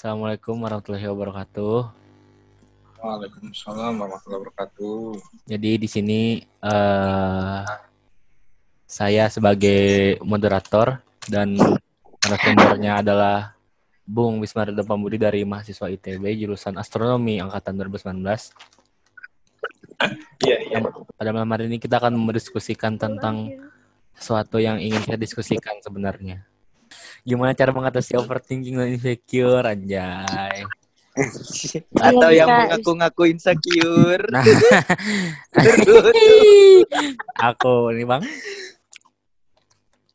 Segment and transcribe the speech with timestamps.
[0.00, 1.92] Assalamualaikum warahmatullahi wabarakatuh.
[3.04, 5.12] Waalaikumsalam warahmatullahi wabarakatuh.
[5.44, 7.60] Jadi di sini eh
[8.88, 11.52] saya sebagai moderator dan
[12.24, 13.52] narasumbernya adalah
[14.08, 18.24] Bung Wismardo Pambudi dari mahasiswa ITB jurusan Astronomi angkatan 2019.
[20.48, 20.80] Iya, iya.
[21.12, 23.52] Pada malam hari ini kita akan mendiskusikan tentang
[24.16, 26.48] sesuatu yang ingin kita diskusikan sebenarnya.
[27.24, 30.64] Gimana cara mengatasi overthinking dan insecure, anjay.
[32.06, 34.24] Atau Iya, yang mengaku-ngaku insecure.
[34.30, 34.44] Nah,
[37.50, 38.22] aku ini bang,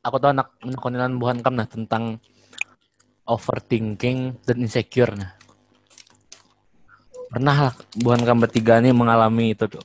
[0.06, 2.22] aku tuh anak menekunilan buhan kam nah tentang
[3.26, 5.34] overthinking dan insecure nah.
[7.26, 9.84] Pernah lah buhan kam bertiga nih mengalami itu tuh.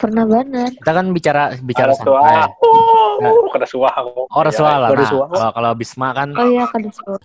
[0.00, 0.72] Pernah banget.
[0.80, 2.48] Kita kan bicara bicara suara.
[2.48, 2.93] santai.
[3.20, 4.26] Oh, kena suara aku.
[4.26, 4.90] Oh, Rasulullah lah.
[4.90, 7.20] Nah, kalau kalau Bisma kan Oh iya kan disuruh.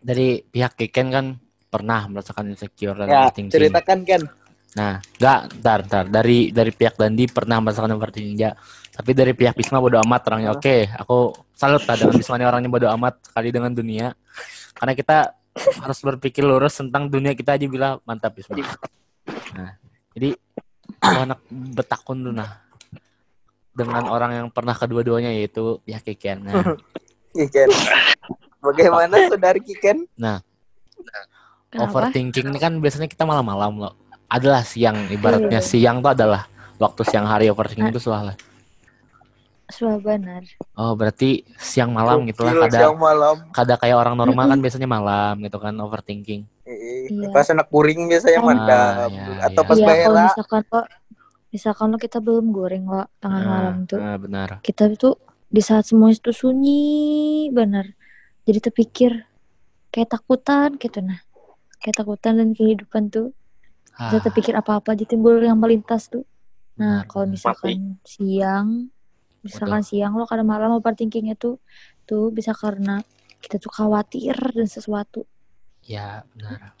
[0.00, 1.26] dari pihak Kiken kan
[1.70, 3.52] pernah merasakan insecure dan ya, overthinking.
[3.52, 4.22] ceritakan kan.
[4.70, 6.04] Nah, enggak, ntar, ntar.
[6.08, 8.54] Dari dari pihak Dandi pernah merasakan overthinking ya.
[8.90, 10.50] Tapi dari pihak Bisma bodo amat orangnya.
[10.54, 14.14] Oke, aku salut lah dengan Bisma ini orangnya bodo amat sekali dengan dunia.
[14.74, 15.16] Karena kita
[15.82, 18.56] harus berpikir lurus tentang dunia kita aja bilang mantap Bisma.
[19.54, 19.74] Nah,
[20.14, 20.34] jadi
[21.00, 22.69] aku anak betakun tuh nah
[23.70, 26.44] dengan orang yang pernah kedua-duanya yaitu pihak Kiken.
[26.44, 26.64] Nah,
[27.36, 27.68] Kiken.
[28.60, 30.04] Bagaimana saudari Kiken?
[31.70, 32.02] Kenapa?
[32.02, 33.94] overthinking ini kan biasanya kita malam-malam loh.
[34.26, 35.62] Adalah siang, ibaratnya Iya.
[35.62, 38.34] siang tuh adalah waktu siang hari overthinking itu soalnya.
[39.70, 40.42] Suah benar.
[40.74, 42.66] Oh, berarti siang malam gitu lah.
[42.66, 43.34] Kada, siang malam.
[43.54, 46.42] kada kayak orang normal kan biasanya malam gitu kan overthinking.
[46.66, 47.30] Iya.
[47.30, 49.68] Pas anak puring biasanya Ah, iya, Atau iya.
[49.70, 50.10] pas kalau bayar.
[50.26, 50.80] misalkan lo
[51.50, 53.98] misalkan lo kita belum goreng lo tengah Nah, malam tuh.
[53.98, 54.48] nah, benar.
[54.62, 55.18] kita tuh
[55.50, 57.90] di saat semua itu sunyi benar.
[58.46, 59.26] Jadi terpikir
[59.90, 61.18] kayak takutan gitu nah.
[61.82, 63.34] Kayak takutan dan kehidupan tuh.
[63.98, 66.24] Ah, bisa terpikir apa-apa aja timbul yang melintas tuh.
[66.78, 68.88] Nah kalau misalkan siang
[69.42, 71.58] misalkan siang lo kadang malam overthinkingnya tuh
[72.04, 73.00] tuh bisa karena
[73.40, 75.24] kita tuh khawatir dan sesuatu.
[75.82, 76.76] Ya, benar.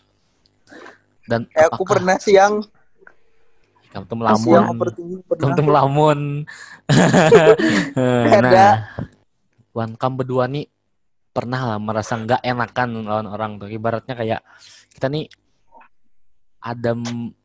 [1.24, 2.60] Dan Eh, aku apakah pernah siang.
[3.90, 4.62] Kamu tuh melamun?
[5.38, 6.20] Kamu tuh melamun.
[8.40, 8.74] Nah,
[9.70, 10.66] Wan kamu berdua nih
[11.30, 13.70] pernah lah merasa nggak enakan lawan orang tuh.
[13.70, 14.40] Ibaratnya kayak
[14.94, 15.30] kita nih
[16.60, 16.92] ada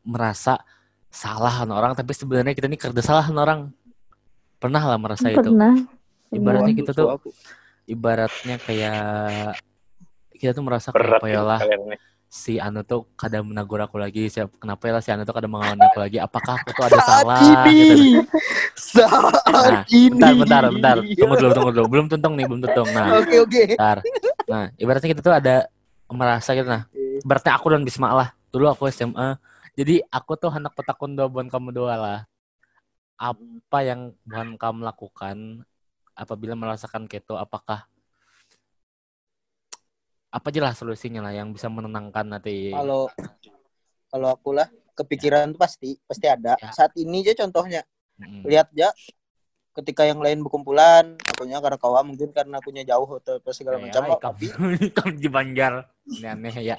[0.02, 0.62] merasa
[1.10, 3.70] salah sama orang, tapi sebenarnya kita nih kerja salah sama orang.
[4.58, 5.40] Pernah lah merasa itu.
[5.40, 5.74] pernah
[6.26, 7.08] Ibaratnya Waduh, kita tuh,
[7.86, 9.54] ibaratnya kayak
[10.34, 11.60] kita tuh merasa Berat kenapa ya lah.
[12.36, 15.80] Si Anu tuh kadang menegur aku lagi, siap kenapa ya si Anu tuh kadang melawan
[15.80, 16.20] aku lagi.
[16.20, 17.38] Apakah aku tuh ada Saat salah?
[17.40, 17.72] Gitu.
[17.72, 18.10] ini.
[18.76, 20.12] Saat Nah, ini.
[20.12, 20.96] Bentar, bentar, bentar.
[21.00, 21.86] Tunggu dulu, tunggu dulu.
[21.88, 22.88] Belum tuntung nih, belum tuntung.
[22.92, 23.62] Nah, Oke, oke.
[23.72, 23.98] Bentar.
[24.44, 25.64] Nah, ibaratnya kita tuh ada
[26.12, 26.84] merasa gitu nah.
[27.24, 28.28] Ibaratnya aku dan Bisma lah.
[28.52, 29.40] Dulu aku SMA.
[29.72, 32.20] Jadi aku tuh anak petakun dua buan kamu dua lah.
[33.16, 35.64] Apa yang buan kamu lakukan
[36.12, 37.40] apabila merasakan keto?
[37.40, 37.88] Apakah
[40.36, 42.68] apa aja lah solusinya lah yang bisa menenangkan nanti.
[42.68, 43.08] Kalau
[44.12, 46.60] kalau aku lah kepikiran tuh pasti pasti ada.
[46.60, 46.76] Ya.
[46.76, 47.80] Saat ini aja contohnya.
[48.16, 48.48] Mm-mm.
[48.48, 48.88] lihat ya
[49.76, 53.82] ketika yang lain berkumpulan akunya karena kawan mungkin karena akunya jauh atau apa segala Ya,
[53.84, 54.46] macam ya, tapi
[54.96, 55.84] kamu di Banjar.
[56.08, 56.76] Ini aneh ya.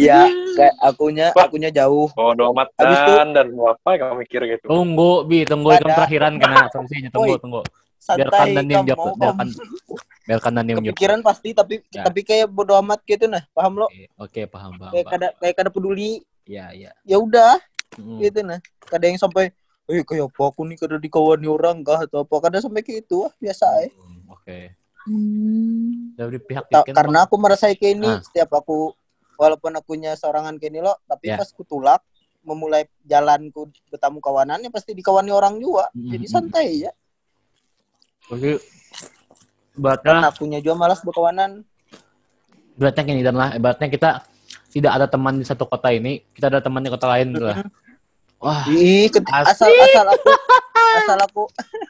[0.00, 0.24] ya
[0.56, 4.72] kayak akunya akunya jauh Habis itu- dan dan mau apa kamu mikir gitu.
[4.72, 7.08] Tunggu, Bi, tunggu ikam terakhiran kena solusinya.
[7.12, 7.64] Tunggu, Woi.
[8.00, 8.18] Tunggu.
[8.18, 9.14] Biarkan santai dan dia menjawab.
[9.14, 9.48] Biarkan,
[10.22, 12.02] biarkan kepikiran pasti tapi Ya.
[12.02, 14.90] tapi kayak bodo amat gitu nah paham lo Oke, Oke, paham, paham.
[14.90, 16.90] kayak kada kayak kada peduli Iya, iya.
[17.04, 17.58] ya udah
[17.92, 18.18] Mm.
[18.20, 19.50] gitu nah kada yang sampai
[19.84, 23.26] eh kayak apa aku nih kada dikawani orang kah atau apa kada sampai kayak gitu
[23.26, 24.58] ah, biasa eh Hmm, Oke.
[25.04, 26.14] hmm.
[26.14, 28.20] Dari pihak Ta- karena aku merasa kayak ini Ah.
[28.20, 28.94] setiap aku
[29.34, 31.36] walaupun akunya sorangan kayak ini lo tapi Ya.
[31.36, 32.04] pas ku tulak
[32.40, 36.92] memulai jalanku bertamu kawanannya pasti dikawani orang juga Mm, jadi mm, santai ya
[38.30, 38.52] Oke.
[38.54, 38.62] karena
[39.74, 41.62] Ibaratnya, akunya juga malas berkawanan
[42.76, 44.10] ibaratnya gini dan lah, ibaratnya kita
[44.70, 47.60] tidak ada teman di satu kota ini, kita ada teman di kota lain lah.
[48.40, 49.10] Wah, Ih,
[49.44, 50.30] asal asal aku
[50.96, 51.44] asal aku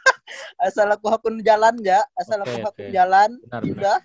[0.67, 2.93] asal aku hakun jalan ya asal Oke, aku hakun oke.
[2.93, 3.77] jalan benar, ya benar.
[3.79, 3.97] udah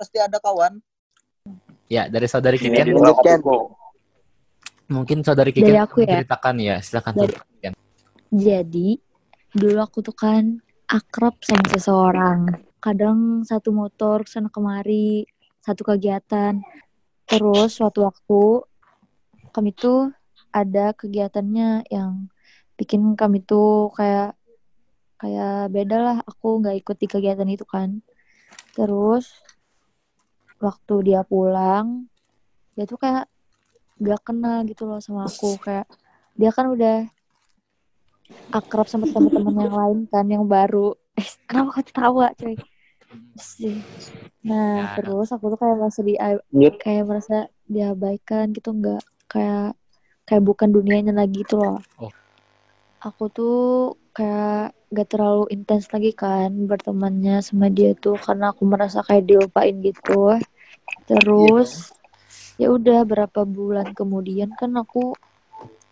[0.00, 0.80] pasti ada kawan
[1.84, 2.96] Ya, dari saudari Ini Kiken,
[4.88, 6.16] mungkin saudari Dari Kiken aku ya?
[6.18, 7.38] ceritakan ya, silakan Dari-.
[8.32, 8.88] Jadi
[9.54, 12.40] dulu aku tuh kan akrab sama seseorang.
[12.80, 15.24] Kadang satu motor sana kemari,
[15.64, 16.60] satu kegiatan.
[17.24, 18.42] Terus suatu waktu
[19.54, 20.12] kami tuh
[20.52, 22.28] ada kegiatannya yang
[22.76, 24.36] bikin kami tuh kayak
[25.16, 26.18] kayak beda lah.
[26.28, 28.04] Aku nggak ikut di kegiatan itu kan.
[28.76, 29.30] Terus
[30.64, 32.08] waktu dia pulang
[32.74, 33.28] dia tuh kayak
[34.02, 35.86] gak kenal gitu loh sama aku kayak
[36.34, 37.06] dia kan udah
[38.50, 42.54] akrab sama teman-teman yang lain kan yang baru eh kenapa kau ketawa coy
[43.36, 43.78] sih
[44.44, 44.94] nah Ya.
[45.00, 46.74] terus aku tuh kayak merasa di Lanjut.
[46.80, 49.72] kayak merasa diabaikan gitu nggak kayak
[50.24, 52.12] kayak bukan dunianya lagi gitu loh Oh.
[53.00, 53.58] aku tuh
[54.14, 59.74] kayak gak terlalu intens lagi kan bertemannya sama dia tuh karena aku merasa kayak dilupain
[59.82, 60.38] gitu
[61.04, 61.90] terus
[62.54, 65.18] ya udah berapa bulan kemudian kan aku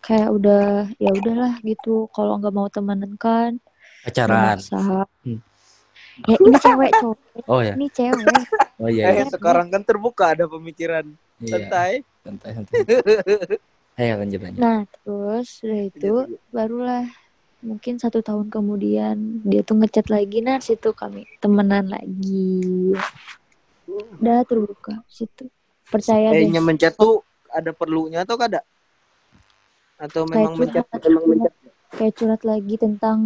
[0.03, 0.65] kayak udah
[0.97, 3.55] ya udahlah gitu kalau nggak mau temenan kan
[4.03, 4.59] Pacaran.
[5.23, 5.39] Hmm.
[6.27, 7.17] ya ini cewek cowok
[7.47, 7.73] Oh ya.
[7.73, 8.43] ini cewek
[8.77, 9.09] Oh iya.
[9.09, 9.25] Eh, iya.
[9.25, 11.07] sekarang kan terbuka ada pemikiran
[11.39, 11.49] Iya.
[11.49, 11.91] santai.
[12.21, 12.77] Santai santai.
[13.97, 14.59] Ayo lanjut lanjut.
[14.59, 16.11] nah terus udah itu
[16.49, 17.05] barulah
[17.61, 22.91] mungkin satu tahun kemudian dia tuh ngechat lagi nah situ kami temenan lagi
[24.19, 25.47] udah terbuka situ
[25.85, 28.65] percaya deh Kayaknya mencet tuh ada perlunya atau kada?
[30.03, 31.53] Atau kayak memang mencet curhat, memang mencet?
[31.93, 33.19] kayak curhat lagi tentang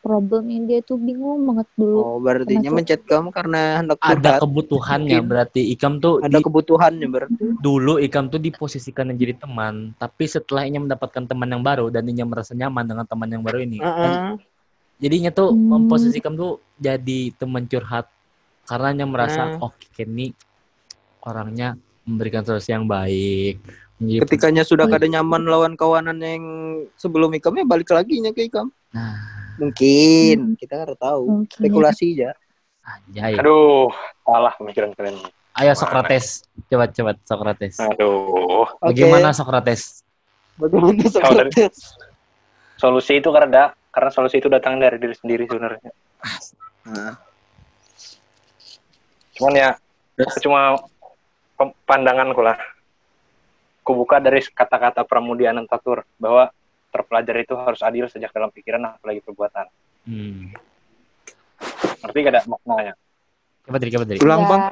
[0.00, 2.72] problemnya dia tuh bingung banget dulu Oh, berarti Kenapa?
[2.72, 4.40] mencet kamu karena hendak Ada curhat.
[4.40, 5.28] kebutuhannya Mungkin.
[5.28, 7.42] berarti Ikam tuh Ada di- kebutuhannya berarti.
[7.58, 12.22] dulu Ikam tuh diposisikan menjadi teman, tapi setelah ia mendapatkan teman yang baru dan ia
[12.22, 13.92] merasa nyaman dengan teman yang baru ini, Heeh.
[13.98, 14.12] kan
[14.96, 15.68] jadinya tuh Hmm.
[15.74, 18.06] memposisikan tuh jadi teman curhat
[18.64, 19.66] karena ia merasa Nah.
[19.66, 20.32] oh Kenny
[21.20, 21.74] orangnya
[22.06, 23.58] memberikan solusi yang baik.
[23.96, 26.44] Menjadi- Ketikanya sudah kada nyaman lawan kawanan yang
[26.94, 28.68] sebelum ikamnya balik lagi nya ke ikam.
[28.92, 29.16] Nah,
[29.56, 30.56] Mungkin Hmm.
[30.60, 31.24] kita kada tahu.
[31.42, 31.64] mungkin ya.
[31.64, 32.30] Spekulasi aja.
[32.84, 33.34] anjay.
[33.40, 33.88] Aduh,
[34.22, 35.16] salah pemikiran kalian.
[35.56, 37.80] Ayo Socrates, coba coba Socrates.
[37.80, 38.68] Aduh.
[38.78, 40.04] Bagaimana Socrates?
[40.54, 41.96] Bagaimana Socrates?
[42.76, 45.88] solusi itu karena karena solusi itu datang dari diri sendiri sebenarnya.
[46.86, 47.16] Nah,
[49.32, 49.70] Cuman ya,
[50.38, 50.76] cuma
[51.84, 52.56] pandanganku lah.
[53.86, 56.50] Kubuka dari kata-kata Pramudia Anantatur bahwa
[56.90, 59.70] terpelajar itu harus adil sejak dalam pikiran apalagi perbuatan.
[60.10, 60.50] Hmm.
[62.02, 62.94] Ngerti gak ada maknanya?
[63.62, 64.18] Coba dari, coba dari.
[64.18, 64.62] Ulang Ya, bang,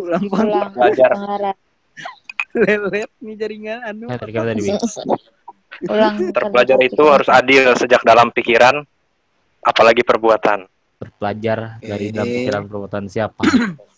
[0.00, 0.46] ulang bang.
[0.48, 1.10] ulang Belajar.
[2.56, 4.06] Lelet nih jaringan anu.
[5.92, 8.80] Ulang Terpelajar itu harus adil sejak dalam pikiran
[9.60, 10.64] apalagi perbuatan.
[10.98, 13.44] Berpelajar dari dalam pikiran perbuatan siapa?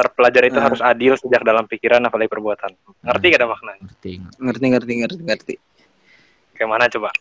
[0.00, 0.64] Terpelajar itu Nah.
[0.64, 2.72] harus adil sejak dalam pikiran apalagi perbuatan.
[3.04, 3.82] Ngerti gak ada maknanya?
[3.84, 4.12] Ngerti.
[4.40, 5.54] Ngerti ngerti ngerti ngerti.
[6.56, 7.12] Kayak mana coba?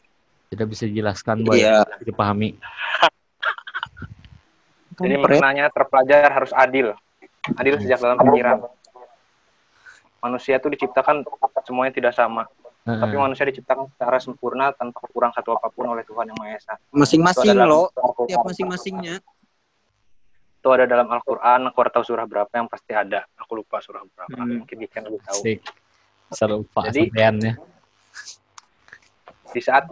[0.48, 1.60] Tidak bisa dijelaskan, Boy.
[1.60, 1.84] Iya.
[2.02, 2.56] Dipahami.
[4.96, 5.38] Jadi Kampret.
[5.38, 6.96] maknanya terpelajar harus adil.
[7.56, 8.64] Adil sejak dalam pikiran.
[10.20, 11.24] Manusia itu diciptakan
[11.64, 12.44] semuanya tidak sama.
[12.82, 13.22] Tapi Heeh.
[13.22, 16.74] manusia diciptakan secara sempurna tanpa kurang satu apa pun oleh Tuhan Yang Maha Esa.
[16.90, 19.16] Masing-masing Itu ada lo, dalam- tiap masing-masingnya.
[20.60, 23.24] Itu ada dalam Al-Quran, aku tahu surah berapa yang pasti ada.
[23.40, 24.36] Aku lupa surah berapa.
[24.36, 24.60] Hmm.
[24.68, 25.40] Mungkin Giken lebih tahu.
[25.40, 25.60] Asik.
[26.30, 27.54] Serupa Jadi- sampean ya.
[29.50, 29.88] Di saat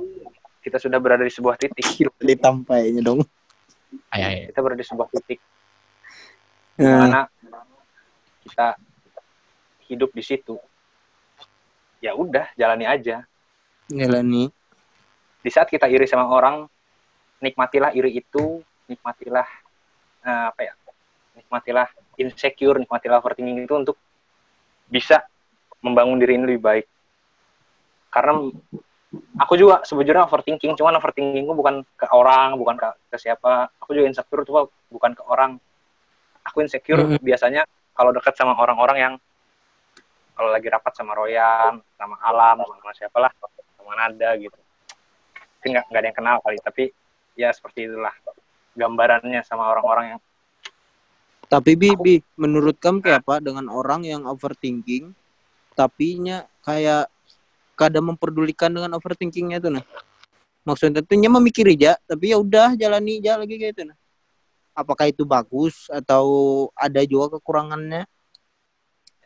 [0.62, 1.88] kita sudah berada di sebuah titik,
[2.20, 3.24] ditampainya dong.
[4.12, 4.44] Ayo, ayo.
[4.52, 5.40] kita berada di sebuah titik
[6.78, 7.22] di Nah, mana
[8.46, 8.78] kita
[9.90, 10.60] hidup di situ.
[11.98, 13.26] Ya udah, jalani aja.
[13.88, 14.52] gila nih.
[15.42, 16.68] Di saat kita iri sama orang,
[17.40, 19.48] nikmatilah iri itu, nikmatilah
[20.28, 20.74] eh, apa ya?
[21.40, 21.88] Nikmatilah
[22.20, 23.98] insecure, nikmatilah overthinking itu untuk
[24.92, 25.24] bisa
[25.80, 26.86] membangun diri ini lebih baik.
[28.12, 28.42] Karena
[29.40, 33.72] aku juga sebujurnya overthinking, cuman overthinkingku bukan ke orang, bukan ke, ke siapa.
[33.80, 35.56] Aku juga insecure tuh bukan ke orang.
[36.48, 37.20] Aku insecure Mhm.
[37.22, 39.14] biasanya kalau dekat sama orang-orang yang
[40.38, 43.32] kalau lagi rapat sama Royan, sama Alam, sama siapalah,
[43.78, 44.54] sama Nada gitu.
[45.58, 46.84] Tapi nggak nggak ada yang kenal kali, tapi
[47.34, 48.14] ya seperti itulah
[48.78, 50.22] gambarannya sama orang-orang yang
[51.48, 55.16] Tapi Bibi, menurut kamu kayak apa dengan orang yang overthinking,
[55.80, 57.08] tapi nya kayak
[57.80, 59.86] kadang memperdulikan dengan overthinkingnya tuh nah.
[60.68, 63.96] Maksudnya tentunya memikir aja, tapi ya udah jalani aja lagi kayak itu nah.
[64.76, 68.04] Apakah itu bagus atau ada juga kekurangannya?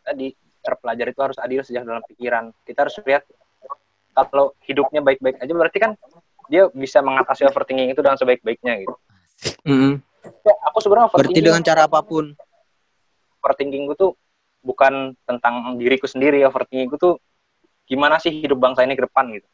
[0.01, 2.51] tadi terpelajar itu harus adil sejak dalam pikiran.
[2.65, 3.23] Kita harus lihat
[4.11, 5.91] kalau hidupnya baik-baik aja berarti kan
[6.51, 8.95] dia bisa mengatasi overthinking itu dengan sebaik-baiknya gitu.
[10.45, 12.33] Ya, aku sebenarnya Berarti overthinking, dengan cara apa pun.
[13.41, 14.13] overthinkingku tuh
[14.61, 17.17] bukan tentang diriku sendiri, overthinkingku tuh
[17.89, 19.47] gimana sih hidup bangsa ini ke depan gitu.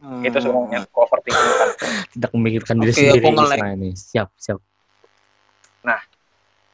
[0.00, 0.24] Hmm.
[0.24, 1.68] Itu sebenarnya overthinking kan.
[2.16, 3.20] Tidak memikirkan diri sendiri.
[3.20, 3.90] Isma ini.
[3.92, 4.58] Siap, siap.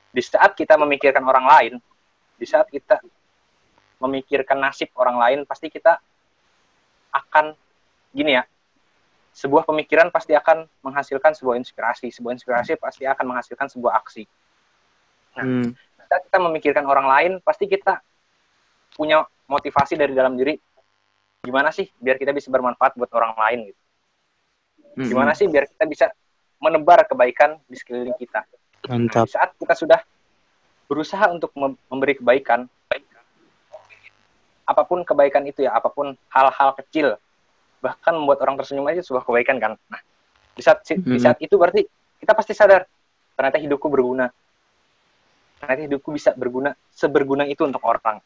[0.09, 1.73] Di saat kita memikirkan orang lain,
[2.35, 2.99] di saat kita
[4.03, 6.01] memikirkan nasib orang lain, pasti kita
[7.13, 7.53] akan
[8.11, 8.43] gini ya.
[9.39, 14.27] Sebuah pemikiran pasti akan menghasilkan sebuah inspirasi, sebuah inspirasi pasti akan menghasilkan sebuah aksi.
[15.39, 15.71] Hmm.
[16.09, 18.03] saat kita memikirkan orang lain, pasti kita
[18.99, 20.59] punya motivasi dari dalam diri.
[21.47, 23.83] Gimana sih biar kita bisa bermanfaat buat orang lain gitu.
[24.99, 25.07] Mm-mm.
[25.15, 26.07] Gimana sih biar kita bisa
[26.59, 28.43] menebar kebaikan di sekeliling kita.
[28.91, 30.01] Nah, di saat kita sudah
[30.91, 32.67] berusaha untuk mem- memberi kebaikan,
[34.67, 37.15] apa pun kebaikan itu ya, apa pun hal-hal kecil,
[37.79, 39.73] bahkan membuat orang tersenyum aja sebuah kebaikan kan.
[39.87, 40.01] Nah,
[40.55, 41.23] di saat di Hmm.
[41.23, 41.87] saat itu berarti
[42.19, 42.85] kita pasti sadar
[43.35, 44.27] ternyata hidupku berguna.
[45.59, 48.19] Ternyata hidupku bisa berguna seberguna itu untuk orang.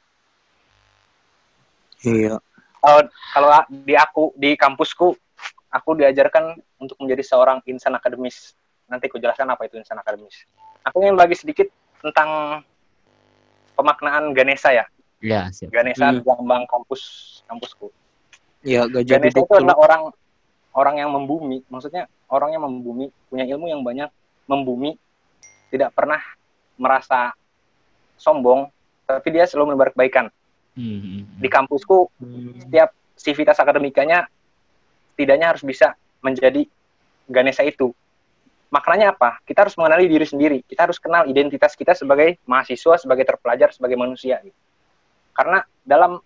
[2.02, 2.40] Iya.
[2.82, 3.00] Kalau
[3.32, 5.14] kalau di aku di kampusku,
[5.70, 8.58] aku diajarkan untuk menjadi seorang insan akademis.
[8.90, 10.44] Nanti aku jelaskan apa itu insan akademis.
[10.82, 11.70] Aku ingin bagi sedikit
[12.02, 12.60] tentang
[13.78, 14.84] pemaknaan Ganesha ya.
[15.22, 15.70] Ya, siap.
[15.70, 16.26] Ganesha Hmm.
[16.26, 17.02] lambang kampus
[17.46, 17.94] kampusku.
[18.62, 20.02] Iya, gajah Ganesha duduk itu adalah orang
[20.72, 24.08] orang yang membumi, maksudnya orang yang membumi, punya ilmu yang banyak,
[24.48, 24.96] membumi,
[25.68, 26.22] tidak pernah
[26.80, 27.34] merasa
[28.16, 28.70] sombong,
[29.04, 30.32] tapi dia selalu menebar kebaikan.
[30.72, 31.40] Hmm, hmm, hmm.
[31.42, 32.56] Di kampusku Hmm.
[32.64, 34.24] setiap sivitas akademikanya
[35.12, 35.92] setidaknya harus bisa
[36.24, 36.64] menjadi
[37.28, 37.92] Ganesha itu.
[38.72, 39.36] Maknanya apa?
[39.44, 40.58] Kita harus mengenali diri sendiri.
[40.64, 44.40] Kita harus kenal identitas kita sebagai mahasiswa, sebagai terpelajar, sebagai manusia.
[44.40, 44.56] gitu.
[45.36, 46.16] Karena dalam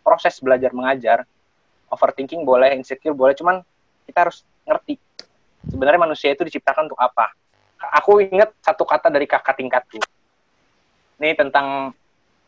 [0.00, 1.28] proses belajar mengajar,
[1.90, 3.60] overthinking boleh, insecure boleh, cuman
[4.06, 4.96] kita harus ngerti
[5.68, 7.34] sebenarnya manusia itu diciptakan untuk apa.
[8.00, 9.98] Aku ingat satu kata dari kakak tingkatku.
[11.20, 11.92] Ini tentang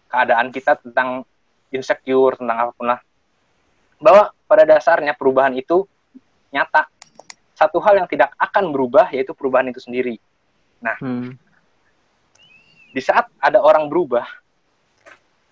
[0.08, 1.26] keadaan kita, tentang
[1.72, 3.00] insecure, tentang apa pun lah
[4.02, 5.86] bahwa pada dasarnya perubahan itu
[6.50, 6.90] nyata.
[7.54, 10.18] Satu hal yang tidak akan berubah yaitu perubahan itu sendiri.
[10.82, 11.38] Hmm.
[12.90, 14.26] Di saat ada orang berubah,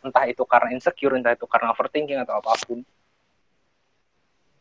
[0.02, 2.82] entah itu karena insecure, entah itu karena overthinking atau apa pun,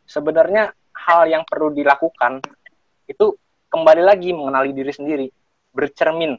[0.10, 2.42] sebenarnya hal yang perlu dilakukan
[3.06, 3.38] itu
[3.70, 5.28] kembali lagi mengenali diri sendiri,
[5.70, 6.34] bercermin,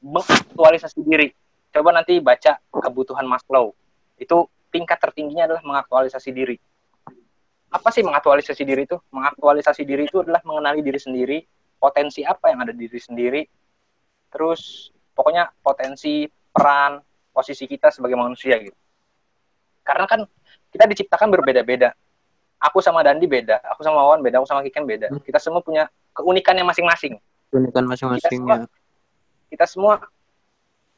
[0.00, 1.28] mengaktualisasi diri.
[1.68, 3.76] Coba nanti baca kebutuhan Maslow.
[4.16, 6.56] Itu tingkat tertingginya adalah mengaktualisasi diri.
[7.68, 8.96] Apa sih mengaktualisasi diri itu?
[9.12, 11.44] Mengaktualisasi diri itu adalah mengenali diri sendiri,
[11.76, 13.42] potensi apa yang ada di diri sendiri,
[14.32, 16.96] terus pokoknya potensi, peran,
[17.36, 18.76] posisi kita sebagai manusia gitu.
[19.84, 20.24] Karena kan
[20.72, 21.92] kita diciptakan berbeda-beda.
[22.66, 25.06] Aku sama Dandi beda, aku sama Wawan beda, aku sama Kiken beda.
[25.22, 27.14] Kita semua punya keunikannya masing-masing.
[27.52, 28.66] Keunikan masing-masing Kita ya.
[29.46, 30.02] Kita semua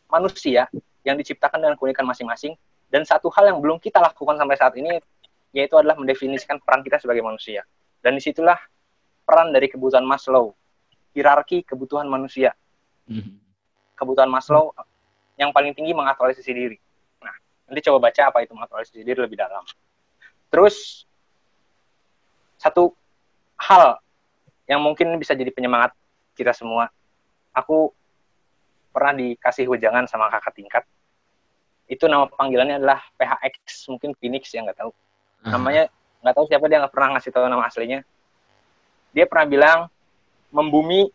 [0.09, 0.65] manusia
[1.05, 2.57] yang diciptakan dengan keunikan masing-masing
[2.89, 4.97] dan satu hal yang belum kita lakukan sampai saat ini
[5.53, 7.65] yaitu adalah mendefinisikan peran kita sebagai manusia.
[8.01, 8.57] Dan di situlah
[9.25, 10.57] peran dari kebutuhan Maslow,
[11.13, 12.57] hierarki kebutuhan manusia.
[13.09, 13.41] Hmm.
[13.97, 14.73] Kebutuhan Maslow
[15.41, 16.77] yang paling tinggi mengaktualisasi diri.
[17.21, 17.35] Nah,
[17.69, 19.65] nanti coba baca apa itu mengaktualisasi diri lebih dalam.
[20.49, 21.08] Terus
[22.59, 22.93] satu
[23.59, 24.03] hal
[24.69, 25.95] yang mungkin bisa jadi penyemangat
[26.37, 26.91] kita semua.
[27.55, 27.91] Aku
[28.93, 30.85] pernah dikasih wejangan sama kakak tingkat.
[31.89, 34.93] Itu nama panggilannya adalah PHX, mungkin Phoenix ya nggak tahu.
[35.47, 35.57] Ah.
[35.57, 35.89] Namanya
[36.21, 38.05] nggak tahu siapa dia nggak pernah ngasih tahu nama aslinya.
[39.17, 39.79] Dia pernah bilang
[40.53, 41.09] membumi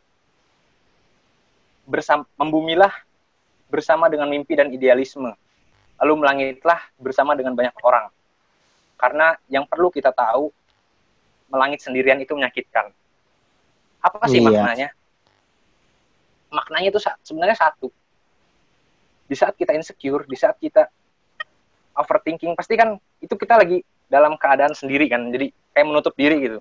[1.83, 2.93] bersama membumilah
[3.69, 5.29] bersama dengan mimpi dan idealisme.
[6.01, 8.09] Lalu melangitlah bersama dengan banyak orang.
[8.97, 10.49] Karena yang perlu kita tahu
[11.53, 12.89] melangit sendirian itu menyakitkan.
[14.01, 14.49] Apa sih Iya.
[14.49, 14.89] maknanya?
[16.49, 17.93] Maknanya itu sebenarnya satu.
[19.29, 20.89] Di saat kita insecure, di saat kita
[21.93, 25.29] overthinking, pasti kan itu kita lagi dalam keadaan sendiri kan.
[25.29, 26.59] Jadi kayak menutup diri gitu.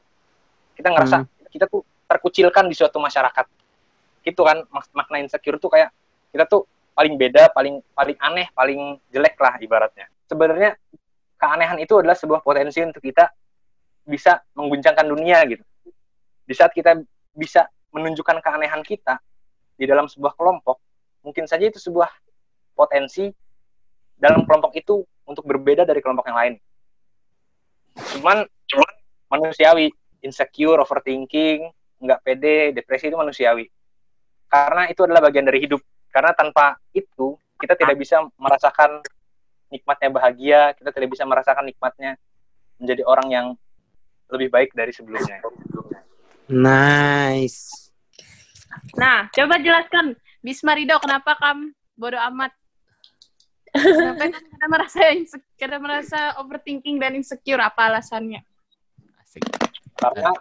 [0.76, 3.48] Kita ngerasa kita tuh terkucilkan di suatu masyarakat.
[4.22, 5.88] Gitu kan mak- makna insecure tuh kayak
[6.32, 10.06] kita tuh paling beda, paling paling aneh, paling jelek lah ibaratnya.
[10.28, 10.76] Sebenarnya
[11.36, 13.28] keanehan itu adalah sebuah potensi untuk kita
[14.06, 15.64] bisa mengguncangkan dunia gitu.
[16.46, 16.98] Di saat kita
[17.32, 19.20] bisa menunjukkan keanehan kita
[19.78, 20.80] di dalam sebuah kelompok,
[21.22, 22.10] mungkin saja itu sebuah
[22.74, 23.30] potensi
[24.18, 26.54] dalam kelompok itu untuk berbeda dari kelompok yang lain.
[28.16, 28.90] Cuman, cuman
[29.28, 29.92] manusiawi,
[30.24, 31.68] insecure, overthinking,
[32.02, 33.68] nggak pede, depresi itu manusiawi.
[34.50, 35.80] Karena itu adalah bagian dari hidup.
[36.12, 39.00] Karena tanpa itu kita tidak bisa merasakan
[39.72, 42.20] nikmatnya bahagia, kita tidak bisa merasakan nikmatnya
[42.76, 43.46] menjadi orang yang
[44.32, 45.38] lebih baik dari sebelumnya.
[46.48, 47.92] Nice.
[48.96, 52.52] Nah, coba jelaskan Bisma Rido kenapa kamu bodoh amat?
[53.72, 58.44] Kenapa kita merasa insecure, kita merasa overthinking dan insecure apa alasannya?
[59.22, 59.48] Asik.
[59.96, 60.34] Karena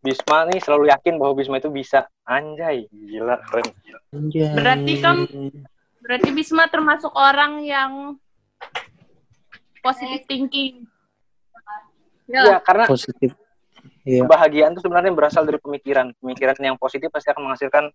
[0.00, 2.08] Bisma nih selalu yakin bahwa Bisma itu bisa.
[2.26, 3.68] Anjay, gila, keren.
[4.12, 4.52] Anjay.
[4.52, 5.24] Berarti kamu
[6.00, 8.18] berarti Bisma termasuk orang yang
[9.80, 10.89] positive thinking.
[12.30, 13.34] Ya, Iya, karena positif.
[14.00, 14.22] Iya.
[14.22, 16.14] kebahagiaan itu sebenarnya berasal dari pemikiran.
[16.16, 17.90] Pemikiran yang positif pasti akan menghasilkan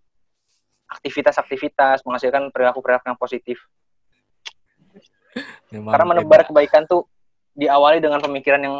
[0.87, 3.57] aktivitas-aktivitas, menghasilkan perilaku-perilaku yang positif.
[5.69, 6.49] Memang Karena menebar beda.
[6.49, 7.07] kebaikan tuh
[7.53, 8.75] diawali dengan pemikiran yang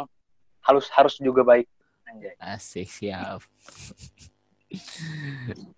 [0.62, 1.66] halus harus juga baik.
[2.06, 2.36] Anjay.
[2.38, 3.42] Asik siap.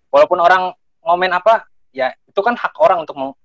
[0.09, 3.37] Walaupun orang ngomen apa, ya itu kan hak orang untuk meng-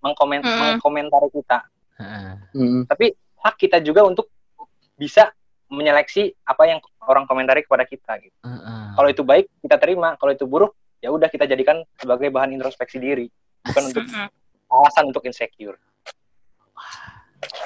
[0.00, 0.58] mengkomen Mm.
[0.76, 1.58] mengkomentari kita.
[1.96, 2.32] Heeh.
[2.52, 2.82] Mm.
[2.86, 3.06] Tapi
[3.38, 4.26] hak kita juga untuk
[4.94, 5.30] bisa
[5.72, 8.20] menyeleksi apa yang orang komentari kepada kita.
[8.20, 8.36] Gitu.
[8.44, 8.84] Heeh.
[8.92, 13.00] Kalau itu baik kita terima, kalau itu buruk ya udah kita jadikan sebagai bahan introspeksi
[13.00, 13.26] diri,
[13.64, 14.04] bukan untuk
[14.68, 15.80] alasan untuk insecure.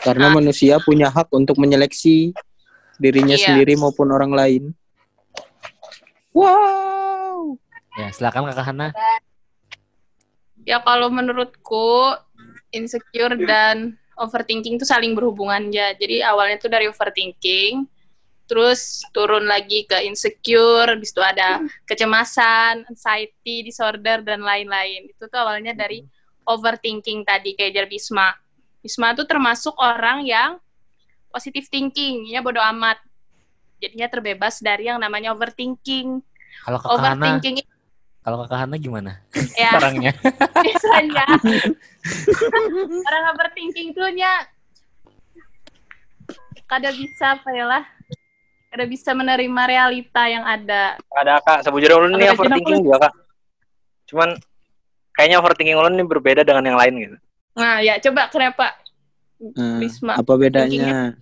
[0.01, 2.33] Karena manusia punya hak untuk menyeleksi
[2.97, 3.53] dirinya Iya.
[3.53, 4.63] sendiri maupun orang lain.
[6.33, 7.61] Wow.
[7.97, 8.89] Ya, silakan Kakak Hana.
[10.65, 12.17] Ya kalau menurutku
[12.73, 15.93] insecure dan overthinking itu saling berhubungan ya.
[15.97, 17.85] Jadi awalnya tuh dari overthinking,
[18.47, 25.11] terus turun lagi ke insecure, habis itu ada kecemasan, anxiety disorder dan lain-lain.
[25.11, 26.07] Itu tuh awalnya dari
[26.47, 28.33] overthinking tadi kayak jar Bisma.
[28.81, 30.63] Bisma tuh termasuk orang yang
[31.35, 33.03] positive thinking, ya bodo amat.
[33.83, 36.23] Jadinya terbebas dari yang namanya overthinking.
[36.65, 37.61] Kalau Hana, Overthinking
[38.27, 39.23] kalau Kakak Hana gimana?
[39.55, 40.11] ya Orangnya.
[40.67, 41.27] biasanya
[43.07, 44.51] orang overthinking tuh nya
[46.67, 47.85] kada bisa apa ya lah
[48.77, 53.13] kada bisa menerima realita yang ada Ada kak, sebujurnya ulun ini Ada overthinking juga kak.
[54.13, 54.29] Cuman
[55.17, 57.17] kayaknya overthinking ulun ini berbeda dengan yang lain gitu.
[57.57, 58.77] nah ya coba kenapa
[59.81, 61.17] Bisma apa bedanya?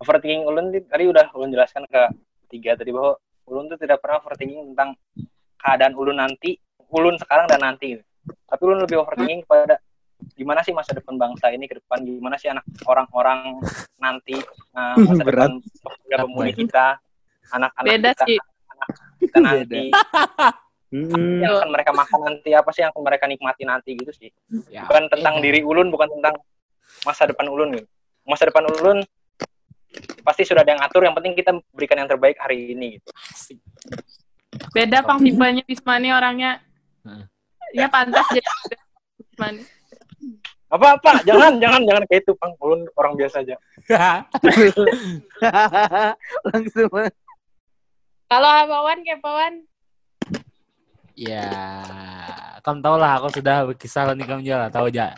[0.00, 2.00] Overthinking ulun di- tadi udah ulun jelaskan ke
[2.48, 4.96] tiga tadi bahwa ulun tuh tidak pernah overthinking tentang
[5.60, 6.56] keadaan ulun nanti,
[6.88, 7.92] ulun sekarang dan nanti.
[8.00, 8.04] gitu.
[8.24, 9.76] Tapi ulun lebih overthinking kepada
[10.32, 13.58] gimana sih masa depan bangsa ini ke depan, gimana sih anak orang-orang
[13.96, 14.38] nanti,
[14.74, 15.48] uh, masa Berat.
[15.48, 15.52] depan
[15.82, 16.86] pemuda pemudi kita,
[17.50, 18.38] anak-anak beda kita, sih
[19.20, 19.82] kita nanti,
[20.92, 21.40] Mm-mm.
[21.40, 24.28] yang akan mereka makan nanti, apa sih yang akan mereka nikmati nanti gitu sih.
[24.68, 25.44] Ya, Bukan tentang beda.
[25.44, 26.36] diri ulun, bukan tentang
[27.08, 27.88] masa depan ulun gitu.
[28.28, 29.00] Masa depan ulun
[30.20, 33.08] pasti sudah ada yang atur, yang penting kita berikan yang terbaik hari ini gitu.
[33.28, 33.58] Asik.
[34.76, 36.60] beda pang tipenya Bisma nih orangnya
[37.08, 37.24] Heeh.
[37.72, 38.44] ya pantas jadi
[39.16, 39.64] Bisma nih.
[40.72, 43.56] Apa apa jangan jangan jangan kayak itu bang ulun orang biasa aja
[46.48, 46.88] Langsung.
[48.32, 49.68] kalau Abawan kepawan
[51.12, 51.48] ya,
[52.64, 55.14] kamu tahu lah aku sudah berkisah nih kamu juga tahu aja.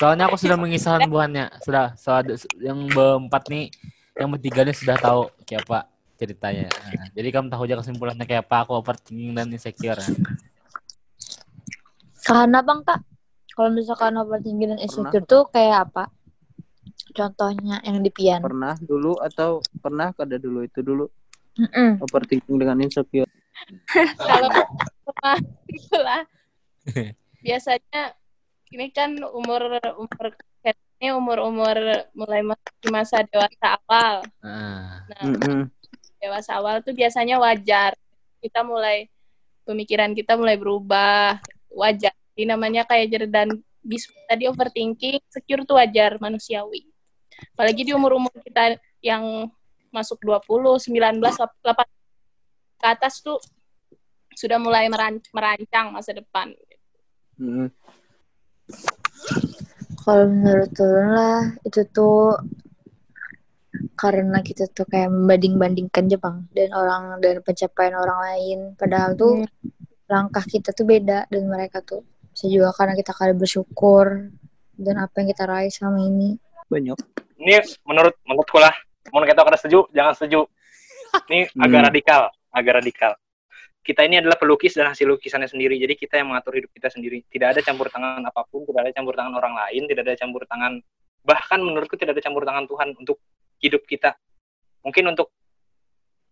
[0.00, 1.94] Soalnya aku sudah mengisahkan buahnya, sudah.
[1.94, 2.26] Soal
[2.58, 3.70] yang berempat nih,
[4.18, 5.86] yang bertiga nih sudah tahu kayak apa
[6.18, 6.66] ceritanya.
[6.70, 10.00] Nah, jadi kamu tahu aja kesimpulannya kayak apa aku overthinking dan insecure.
[12.22, 13.00] Karena bang kak,
[13.52, 16.08] kalau misalkan overthinking dan insecure tuh kayak apa?
[17.12, 18.40] Contohnya yang di pian.
[18.40, 21.04] Pernah dulu atau pernah kada dulu itu dulu
[21.60, 22.00] Mm-mm.
[22.00, 23.28] overthinking dengan insecure.
[24.28, 24.48] kalau
[25.04, 25.38] pernah
[25.68, 26.22] itulah
[27.44, 28.16] biasanya
[28.72, 30.26] ini kan umur umur
[31.02, 31.76] ini umur umur
[32.14, 35.68] mulai masuk masa dewasa awal Nah, nah Mm-mm.
[36.22, 37.92] dewasa awal tuh biasanya wajar
[38.38, 39.10] kita mulai
[39.66, 41.42] pemikiran kita mulai berubah
[41.74, 46.82] wajar ini namanya kayak Jerdan bis tadi overthinking secure tuh wajar manusiawi
[47.54, 49.46] apalagi di umur umur kita yang
[49.94, 51.62] masuk 20 19 8
[52.82, 53.38] ke atas tuh
[54.34, 56.50] sudah mulai meran- merancang masa depan
[57.38, 57.70] Mm-mm.
[60.02, 62.34] Kalau menurut turun lah, itu tuh
[63.94, 68.58] karena kita tuh kayak membanding-bandingkan Jepang dan orang dan pencapaian orang lain.
[68.74, 69.46] Padahal tuh
[70.10, 72.02] langkah kita tuh beda dan mereka tuh
[72.32, 74.32] bisa juga karena kita kali bersyukur
[74.80, 76.40] dan apa yang kita raih selama ini.
[76.72, 76.98] Banyak.
[77.42, 78.72] ini menurut menurutku lah.
[79.12, 80.46] Mau kita kada setuju jangan setuju
[81.28, 81.88] ini agak Hmm.
[81.92, 82.22] radikal
[82.54, 83.12] agak radikal.
[83.82, 85.74] Kita ini adalah pelukis dan hasil lukisannya sendiri.
[85.74, 87.26] Jadi kita yang mengatur hidup kita sendiri.
[87.26, 90.46] Tidak ada campur tangan apa pun tidak ada campur tangan orang lain tidak ada campur
[90.46, 90.78] tangan
[91.26, 93.18] bahkan menurutku tidak ada campur tangan Tuhan untuk
[93.58, 94.14] hidup kita.
[94.86, 95.34] Mungkin untuk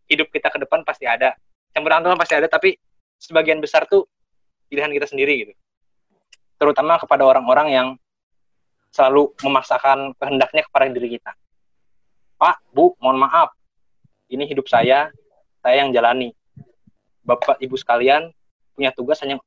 [0.06, 1.34] hidup kita ke depan pasti ada.
[1.74, 2.78] Campur tangan Tuhan pasti ada tapi
[3.18, 4.06] sebagian besar tuh
[4.70, 5.52] pilihan kita sendiri gitu
[6.60, 7.88] terutama kepada orang-orang yang
[8.92, 11.32] selalu memaksakan kehendaknya kepada diri kita.
[12.36, 13.56] Pak, Bu, mohon maaf.
[14.28, 15.08] Ini hidup saya,
[15.64, 16.36] saya yang jalani.
[17.24, 18.28] Bapak, Ibu sekalian
[18.76, 19.40] punya tugas hanya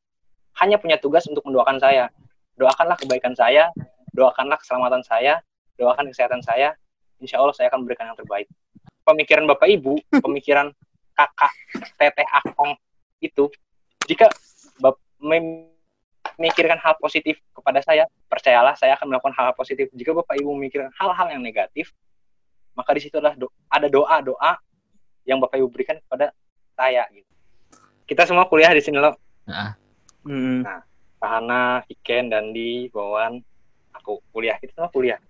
[0.58, 2.10] hanya punya tugas untuk mendoakan saya.
[2.58, 3.70] Doakanlah kebaikan saya,
[4.14, 5.42] doakanlah keselamatan saya,
[5.78, 6.74] doakan kesehatan saya.
[7.22, 8.50] Insya Allah saya akan memberikan yang terbaik.
[9.04, 10.70] Pemikiran Bapak Ibu, pemikiran
[11.14, 11.54] kakak,
[11.98, 12.74] teteh, akong
[13.22, 13.50] itu,
[14.06, 14.28] jika
[16.44, 19.88] memikirkan hal positif kepada saya, percayalah saya akan melakukan hal, -hal positif.
[19.96, 21.96] Jika Bapak Ibu memikirkan hal-hal yang negatif,
[22.76, 24.60] maka di situ adalah do- ada doa-doa
[25.24, 26.36] yang Bapak Ibu berikan kepada
[26.76, 27.32] saya gitu.
[28.04, 29.16] Kita semua kuliah di sini loh.
[29.48, 29.80] Nah.
[30.28, 30.68] Hmm.
[31.24, 33.40] Kahana, Iken, Dandi, Wawan,
[33.96, 35.24] aku kuliah kita semua kuliah.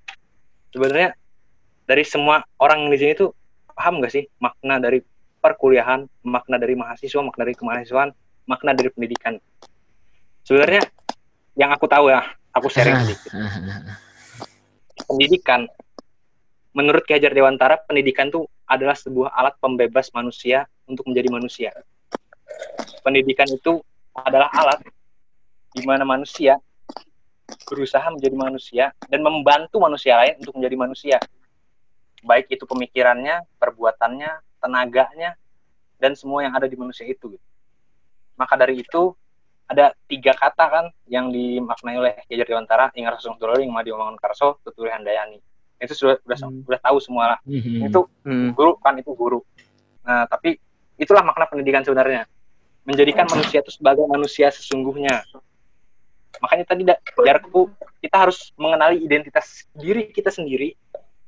[0.74, 1.14] Sebenarnya
[1.86, 3.38] dari semua orang di sini tuh
[3.78, 5.06] paham gak sih makna dari
[5.38, 8.10] perkuliahan, makna dari mahasiswa, makna dari kemahasiswaan,
[8.50, 9.38] makna dari pendidikan.
[10.42, 10.82] Sebenarnya
[11.54, 12.22] yang aku tahu ya,
[12.54, 13.32] aku sharing sedikit.
[15.10, 15.70] Pendidikan,
[16.74, 21.72] menurut Ki Hajar Dewantara, pendidikan tuh adalah sebuah alat pembebas manusia untuk menjadi manusia.
[23.02, 23.82] Pendidikan itu
[24.14, 24.80] adalah alat
[25.74, 26.62] di mana manusia
[27.66, 31.18] berusaha menjadi manusia dan membantu manusia lain untuk menjadi manusia.
[32.24, 34.32] Baik itu pemikirannya, perbuatannya,
[34.64, 35.36] tenaganya,
[36.00, 37.36] dan semua yang ada di manusia itu.
[38.40, 39.12] Maka dari itu,
[39.68, 44.20] ada tiga kata kan yang dimaknai oleh Ki Hajar Dewantara, Ingat Rasul Tulung, Madi Omangun
[44.20, 45.40] Karso, Tuturi Handayani.
[45.80, 46.64] Itu sudah sudah, Hmm.
[46.64, 47.40] sudah tahu semua lah.
[47.48, 47.90] Mhm.
[47.92, 48.52] Itu Hmm.
[48.56, 49.40] guru kan itu guru.
[50.04, 50.60] Nah, tapi
[51.00, 52.28] itulah makna pendidikan sebenarnya.
[52.84, 55.24] Menjadikan manusia itu sebagai manusia sesungguhnya.
[56.44, 57.72] Makanya tadi da- Jarku,
[58.04, 60.76] kita harus mengenali identitas diri kita sendiri.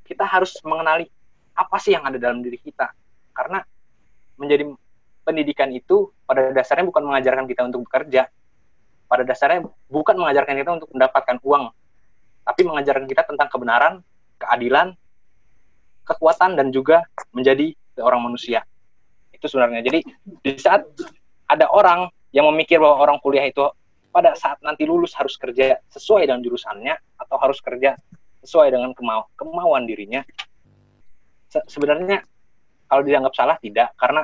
[0.03, 1.07] Kita harus mengenali
[1.55, 2.91] apa sih yang ada dalam diri kita.
[3.31, 3.63] Karena
[4.35, 4.67] menjadi
[5.25, 8.29] pendidikan itu pada dasarnya bukan mengajarkan kita untuk bekerja.
[9.09, 11.73] Pada dasarnya bukan mengajarkan kita untuk mendapatkan uang,
[12.45, 13.93] tapi mengajarkan kita tentang kebenaran,
[14.37, 14.93] keadilan,
[16.05, 18.61] kekuatan dan juga menjadi seorang manusia.
[19.33, 19.81] Itu sebenarnya.
[19.81, 19.99] Jadi
[20.45, 20.85] di saat
[21.49, 23.65] ada orang yang memikir bahwa orang kuliah itu
[24.09, 27.99] pada saat nanti lulus harus kerja sesuai dengan jurusannya atau harus kerja
[28.45, 30.23] sesuai dengan kemau kemauan dirinya.
[31.51, 32.23] Se- sebenarnya
[32.87, 34.23] kalau dianggap salah tidak karena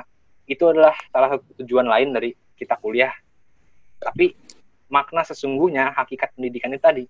[0.52, 3.12] itu adalah salah satu tujuan lain dari kita kuliah.
[3.98, 4.32] Tapi
[4.92, 7.04] makna sesungguhnya hakikat pendidikan itu tadi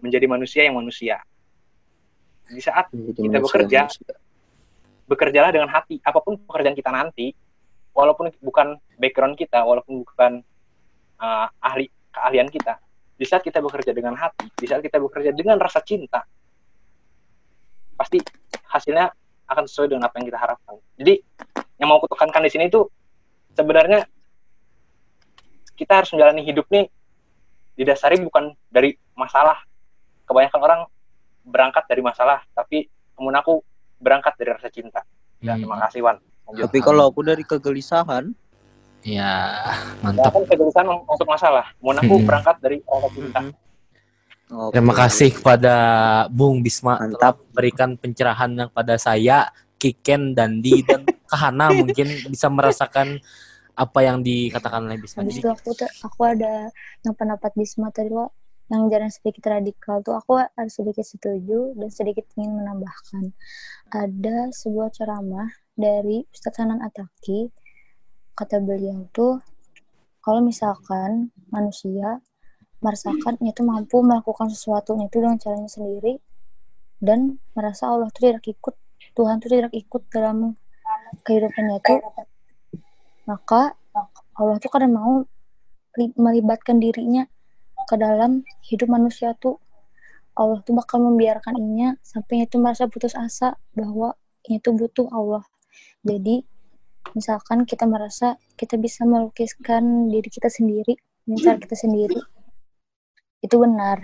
[0.00, 1.20] menjadi manusia yang manusia.
[2.48, 3.80] Di saat Menjadi Kita manusia bekerja.
[3.86, 4.14] manusia.
[5.08, 7.32] bekerjalah dengan hati apa pun pekerjaan kita nanti
[7.96, 10.44] walaupun bukan background kita walaupun bukan
[11.16, 12.76] uh, ahli keahlian kita
[13.16, 16.28] di saat kita bekerja dengan hati di saat kita bekerja dengan rasa cinta
[17.96, 18.20] pasti
[18.68, 19.08] hasilnya
[19.48, 21.14] akan sesuai dengan apa yang kita harapkan jadi
[21.76, 22.84] yang mau kutekankan di sini itu
[23.52, 24.04] sebenarnya
[25.74, 26.86] kita harus menjalani hidup nih
[27.74, 29.62] didasari bukan dari masalah
[30.24, 30.80] kebanyakan orang
[31.42, 33.62] berangkat dari masalah tapi namun aku
[33.98, 35.02] berangkat dari rasa cinta
[35.38, 35.62] Ya, Hmm.
[35.62, 36.18] terima kasih Wan.
[36.50, 38.34] Tapi kalau aku dari kegelisahan,
[39.06, 40.34] Ya, Ya, mantap.
[40.34, 41.70] kan kegelisahan untuk masalah.
[41.78, 42.26] Mau aku Hmm.
[42.26, 43.40] berangkat dari rasa cinta.
[43.40, 43.54] Mhm.
[44.48, 44.80] Oke.
[44.80, 45.74] Terima kasih kepada
[46.32, 47.20] Bung Bisma Mantap.
[47.20, 53.20] telah memberikan pencerahan yang pada saya, Kiken, Dandi, dan Kahana mungkin bisa merasakan
[53.76, 55.20] apa yang dikatakan oleh Bisma.
[55.20, 55.70] Habis Jadi, itu aku
[56.08, 56.72] aku ada
[57.04, 58.32] yang pendapat Bisma tadi lo
[58.68, 63.32] yang jarang sedikit radikal tuh aku ada sedikit setuju dan sedikit ingin menambahkan.
[63.92, 67.48] Ada sebuah ceramah dari Ustadz Hanan Ataki
[68.32, 69.40] kata beliau tuh
[70.24, 72.20] kalau misalkan manusia
[72.78, 76.22] merasakan itu mampu melakukan sesuatu itu dengan caranya sendiri
[77.02, 78.74] dan merasa Allah tuh tidak ikut
[79.14, 80.54] Tuhan tuh tidak ikut dalam
[81.26, 81.98] kehidupannya tuh
[83.26, 83.74] maka
[84.38, 85.26] Allah tuh kadang mau
[85.98, 87.26] li- melibatkan dirinya
[87.90, 89.58] ke dalam hidup manusia tuh
[90.38, 94.14] Allah tuh bakal membiarkan inya sampai itu merasa putus asa bahwa
[94.62, 95.42] tuh butuh Allah.
[96.06, 96.40] Jadi
[97.12, 100.96] misalkan kita merasa kita bisa melukiskan diri kita sendiri
[101.40, 102.16] cara kita sendiri
[103.44, 103.98] itu benar.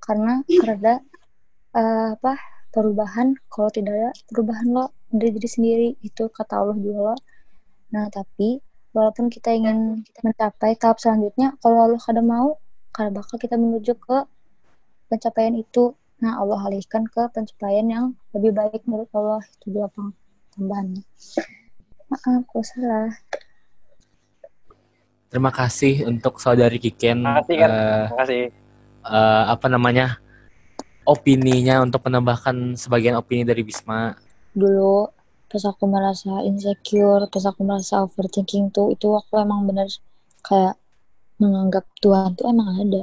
[0.00, 0.94] Karena ada
[1.76, 2.32] eh, apa
[2.70, 7.14] perubahan kalau tidak ada perubahan lo dari diri sendiri itu kata Allah juga.
[7.14, 7.16] Lo
[7.90, 8.62] nah tapi
[8.94, 12.48] walaupun kita ingin mencapai tahap selanjutnya kalau Allah kadang mau
[12.94, 14.18] kadang bakal kita menuju ke
[15.10, 15.94] pencapaian itu.
[16.20, 18.04] Nah Allah alihkan ke pencapaian yang
[18.36, 19.90] lebih baik menurut Allah itu dua
[20.54, 21.02] tambahannya.
[22.10, 23.10] Maaf kalau salah
[25.30, 27.18] terima kasih untuk saudari Kiken.
[27.22, 28.42] Terima kasih, eh, Terima kasih.
[29.06, 30.06] eh, apa namanya
[31.06, 34.14] opininya untuk menambahkan sebagian opini dari Bisma.
[34.52, 35.06] dulu
[35.50, 39.86] pas aku merasa insecure pas aku merasa overthinking tuh itu aku emang bener
[40.42, 40.74] kayak
[41.42, 43.02] menganggap Tuhan tuh emang ada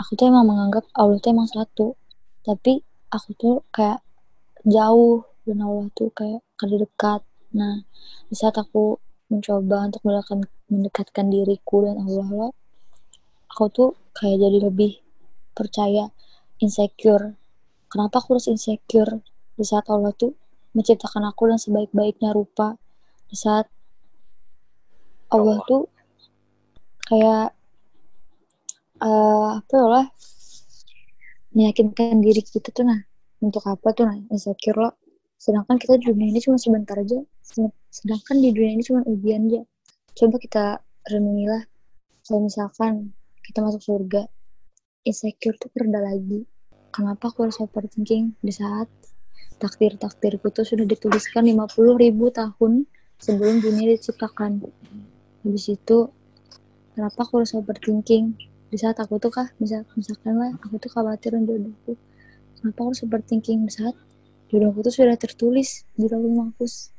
[0.00, 1.86] aku tuh emang menganggap Allah tuh emang satu
[2.44, 4.00] tapi aku tuh kayak
[4.64, 7.20] jauh dan Allah tuh kayak kada dekat
[7.52, 7.84] nah
[8.28, 8.96] di saat aku
[9.28, 12.52] mencoba untuk mendekatkan, mendekatkan diriku dan Allah lah.
[13.54, 14.98] Aku tuh kayak jadi lebih
[15.54, 16.10] percaya
[16.58, 17.38] insecure.
[17.88, 19.22] Kenapa aku harus insecure?
[19.54, 20.34] Di saat Allah tuh
[20.74, 22.74] menciptakan aku dan sebaik-baiknya rupa.
[23.30, 23.70] Di saat
[25.30, 25.86] Allah tuh
[27.04, 27.54] kayak
[29.04, 30.06] eh apa ya lah
[31.52, 33.00] meyakinkan diri kita tuh nah
[33.44, 34.90] untuk apa tuh nah insecure lo
[35.44, 37.20] sedangkan kita di dunia ini cuma sebentar aja
[37.92, 39.60] sedangkan di dunia ini cuma ujian aja
[40.16, 40.64] coba kita
[41.12, 41.68] renungilah
[42.24, 43.12] kalau misalkan
[43.44, 44.24] kita masuk surga,
[45.04, 46.48] insecure tuh kereda lagi.
[46.88, 48.88] Kenapa aku harus overthinking di saat
[49.60, 52.88] takdir-takdirku tuh sudah dituliskan 50 ribu tahun
[53.20, 54.64] sebelum dunia diciptakan.
[55.44, 56.08] Habis itu,
[56.96, 58.40] kenapa aku harus overthinking?
[58.72, 62.00] Di saat aku tuh kah, misal, misalkan lah, aku tuh khawatir jodohku.
[62.56, 63.92] Kenapa aku harus overthinking di saat
[64.54, 66.94] jodohku tuh sudah tertulis di lauh mahfuz?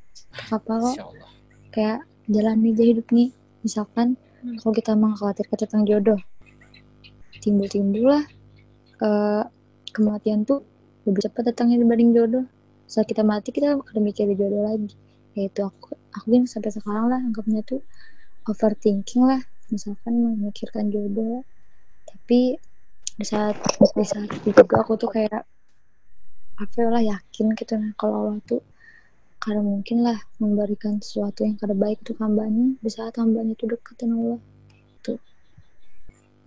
[0.52, 1.15] Apa kok
[1.72, 3.32] kayak jalan aja hidup nih.
[3.63, 4.20] Misalkan
[4.60, 6.20] kalau kita mengkhawatirkan tentang jodoh,
[7.39, 8.28] timbul-timbullah
[9.00, 9.44] eh,
[9.96, 10.68] kematian tuh
[11.08, 12.46] lebih cepat datangnya dibanding jodoh.
[12.91, 14.91] Saat kita mati kita akan mikir jodoh lagi.
[15.39, 17.80] Yaitu aku, aku yang sampai sekarang lah anggapnya tuh
[18.52, 19.39] overthinking lah.
[19.72, 21.48] Misalkan memikirkan jodoh.
[22.04, 22.60] Tapi
[23.15, 23.56] di saat
[23.96, 25.48] di saat itu juga aku tuh kayak
[26.56, 27.74] apa ya lah yakin gitu.
[27.76, 28.63] Nah kalau Allah tuh
[29.46, 33.94] karena mungkin lah memberikan sesuatu yang kada baik untuk hambanya di saat hambanya itu dekat
[34.02, 34.41] dengan Allah
[34.98, 35.13] itu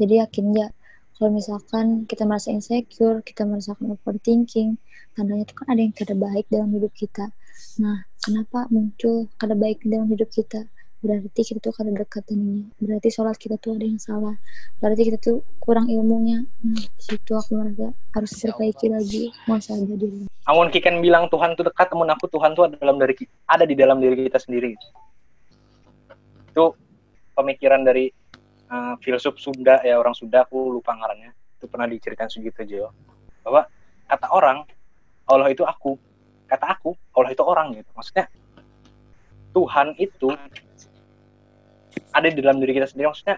[0.02, 0.68] jadi yakin ya
[1.14, 4.82] kalau misalkan kita merasa insecure kita merasakan overthinking
[5.14, 7.30] tandanya itu kan ada yang kada baik dalam hidup kita.
[7.78, 10.66] Nah kenapa muncul kada baik dalam hidup kita
[10.98, 14.34] berarti kita tuh kada dekat dengannya berarti sholat kita tuh ada yang salah.
[14.82, 16.42] Berarti kita tuh kurang ilmunya.
[16.66, 19.30] Nah situ aku merasa harus perbaiki lagi.
[19.46, 22.96] Mau saja diri Amun Kiken bilang Tuhan tuh dekat, temen aku Tuhan tuh ada dalam
[22.96, 24.72] dari ki- ada di dalam diri kita sendiri.
[26.50, 26.72] Itu
[27.36, 28.08] pemikiran dari
[28.68, 31.36] eh, filsuf Sunda ya orang Sunda aku lupa ngarannya.
[31.60, 32.90] Itu pernah diceritain Sugito Jo
[33.44, 33.68] bahwa
[34.08, 34.64] kata orang
[35.28, 36.00] Allah itu aku,
[36.48, 37.90] kata aku Allah itu orang gitu.
[37.92, 38.26] Maksudnya
[39.52, 40.32] Tuhan itu
[42.18, 43.06] ada di dalam diri kita sendiri.
[43.08, 43.36] Maksudnya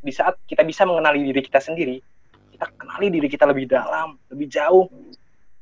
[0.00, 2.00] di saat kita bisa mengenali diri kita sendiri,
[2.56, 4.88] kita kenali diri kita lebih dalam, lebih jauh,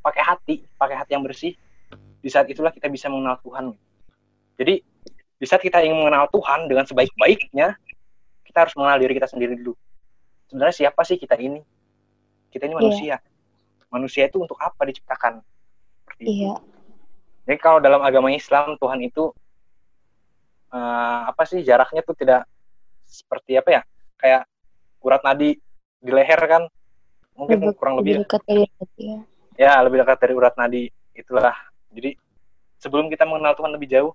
[0.02, 1.54] pakai hati, pakai hati yang bersih.
[2.18, 3.74] Di saat itulah kita bisa mengenal Tuhan.
[4.58, 4.82] Jadi
[5.38, 7.78] di saat kita ingin mengenal Tuhan dengan sebaik-baiknya,
[8.42, 9.74] kita harus mengenal diri kita sendiri dulu.
[10.50, 11.62] Sebenarnya siapa sih kita ini?
[12.50, 12.80] Kita ini Iya.
[12.82, 13.16] manusia.
[13.88, 15.40] Manusia itu untuk apa diciptakan?
[16.02, 16.32] Seperti itu.
[16.32, 16.54] iya
[17.48, 19.32] Jadi kalau dalam agama Islam Tuhan itu
[20.72, 22.44] eh, apa sih jaraknya tuh tidak
[23.04, 23.82] seperti apa ya?
[24.18, 24.42] Kayak
[25.02, 25.56] urat nadi
[25.98, 26.62] di leher kan?
[27.38, 28.64] Mungkin lebih, kurang lebih ya dekat dari
[28.98, 29.18] ya
[29.54, 31.54] ya lebih dekat dari urat nadi itulah
[31.94, 32.18] jadi
[32.82, 34.10] sebelum kita mengenal Tuhan lebih jauh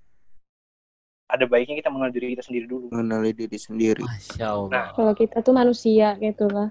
[1.32, 4.04] ada baiknya kita mengenal diri kita sendiri dulu mengenali diri sendiri.
[4.04, 4.70] Masya Allah.
[4.76, 4.88] Nah.
[4.92, 6.68] Kalau kita tuh manusia gitu lah.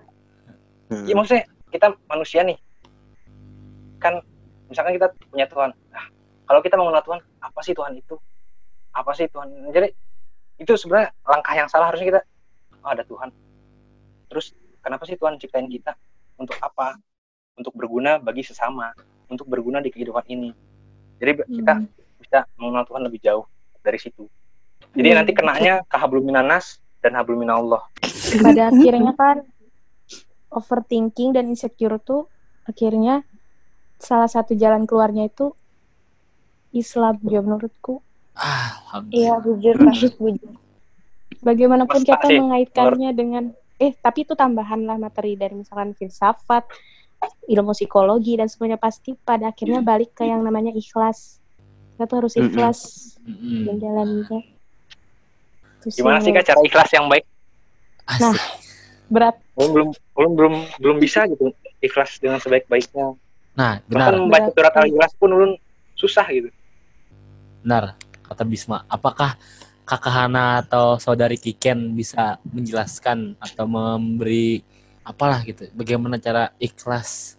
[0.93, 1.09] Hmm.
[1.09, 2.59] ya maksudnya kita manusia nih
[3.97, 4.21] kan
[4.69, 6.05] misalkan kita punya Tuhan nah,
[6.45, 8.21] kalau kita mengenal Tuhan apa sih Tuhan itu
[8.93, 9.73] apa sih Tuhan?
[9.73, 9.89] Jadi
[10.61, 12.21] itu sebenarnya langkah yang salah harusnya kita.
[12.85, 13.33] Oh, ada Tuhan.
[14.29, 15.97] Terus kenapa sih Tuhan ciptain kita?
[16.37, 16.97] Untuk apa?
[17.57, 18.93] Untuk berguna bagi sesama.
[19.33, 20.51] Untuk berguna di kehidupan ini.
[21.19, 21.89] Jadi kita Hmm.
[22.21, 23.45] bisa mengenal Tuhan lebih jauh
[23.81, 24.29] dari situ.
[24.93, 25.19] Jadi Hmm.
[25.23, 27.83] nanti kenanya ke hablum minanas dan hablum minallah
[28.39, 29.43] Pada akhirnya kan
[30.53, 32.29] overthinking dan insecure tuh
[32.69, 33.25] akhirnya
[33.99, 35.57] salah satu jalan keluarnya itu
[36.73, 38.01] Islam ya menurutku.
[38.35, 39.39] Iya Alhamdulillah.
[39.43, 40.35] jujur kak jujur
[41.43, 43.45] Bagaimanapun kita sih, mengaitkannya dengan
[43.77, 46.63] eh tapi itu tambahan lah materi dari misalkan filsafat,
[47.51, 51.43] ilmu psikologi dan semuanya pasti pada akhirnya balik ke yang namanya ikhlas.
[51.93, 52.47] Kita tuh harus Mm-mm.
[52.47, 52.79] ikhlas
[53.27, 53.59] Mm-mm.
[53.67, 54.39] dan jalannya.
[55.83, 57.27] Itu gimana sih kak cara ikhlas yang baik
[58.03, 58.35] Nah,
[59.07, 63.19] berat belum belum belum belum belum bisa gitu ikhlas dengan sebaik-baiknya
[63.53, 65.53] Nah, bahkan benar, membaca Berarti- surat al-ikhlas pun ulun
[65.95, 66.55] susah gitu
[67.63, 67.99] benar.
[68.33, 69.37] Kata Bisma, apakah
[69.85, 74.65] Kakak Hana atau saudari Kiken bisa menjelaskan atau memberi
[75.05, 77.37] apalah gitu, bagaimana cara ikhlas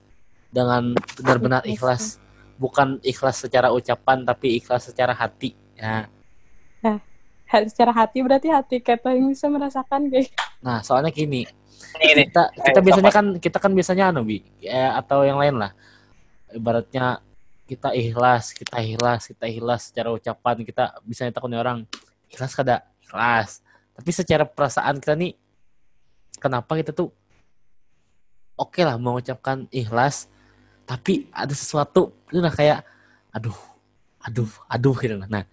[0.54, 2.22] dengan benar-benar ikhlas,
[2.62, 5.58] bukan ikhlas secara ucapan tapi ikhlas secara hati.
[5.74, 6.06] Ya.
[6.84, 7.02] Ha-
[7.70, 11.44] secara hati berarti hati kata yang bisa merasakan kayak Nah, soalnya gini,
[12.02, 12.24] ini ini.
[12.32, 15.72] kita kita biasanya kan kita kan biasanya anu bi ya, atau yang lain lah.
[16.54, 17.20] Ibaratnya
[17.64, 21.88] kita ikhlas kita ikhlas kita ikhlas secara ucapan kita bisa takutnya orang
[22.28, 22.84] ikhlas kada?
[23.04, 23.62] Ikhlas.
[23.94, 25.38] Tapi secara perasaan kita nih
[26.42, 27.14] kenapa kita tuh
[28.58, 30.28] oke lah mengucapkan ikhlas
[30.84, 32.84] tapi ada sesuatu itu nah kayak
[33.32, 33.56] aduh
[34.20, 35.28] aduh aduh gitu nah.
[35.30, 35.44] Nah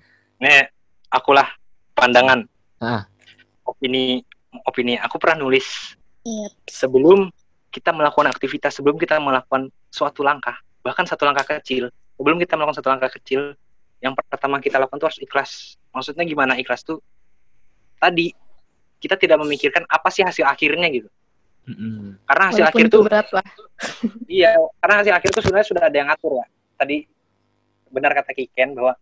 [0.40, 0.66] nih
[1.12, 1.46] akulah
[1.94, 2.46] pandangan.
[2.80, 3.04] Ah.
[3.68, 4.24] opini
[4.66, 5.94] opini aku pernah nulis.
[6.20, 6.52] Iya.
[6.68, 7.32] sebelum
[7.72, 10.52] kita melakukan aktivitas sebelum kita melakukan suatu langkah
[10.84, 11.88] bahkan satu langkah kecil
[12.20, 13.56] sebelum kita melakukan satu langkah kecil
[14.04, 15.50] yang pertama kita lakukan itu harus ikhlas
[15.88, 17.00] maksudnya gimana ikhlas tuh
[17.96, 18.36] tadi
[19.00, 21.08] kita tidak memikirkan apa sih hasil akhirnya gitu
[21.64, 22.20] mm-mm.
[22.28, 23.46] karena hasil Walaupun akhir itu tuh berat lah.
[24.40, 24.52] Iya,
[24.84, 26.46] karena hasil akhir itu sebenarnya sudah ada yang ngatur ya.
[26.76, 26.96] Tadi
[27.90, 28.92] benar kata Kiken bahwa